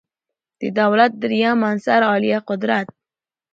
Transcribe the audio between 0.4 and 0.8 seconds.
د